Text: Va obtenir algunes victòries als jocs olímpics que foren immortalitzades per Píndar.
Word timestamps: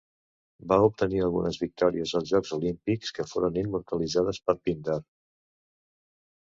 Va 0.69 0.77
obtenir 0.85 1.19
algunes 1.25 1.59
victòries 1.65 2.15
als 2.21 2.33
jocs 2.33 2.55
olímpics 2.59 3.15
que 3.19 3.29
foren 3.35 3.61
immortalitzades 3.65 4.43
per 4.49 4.59
Píndar. 4.65 5.01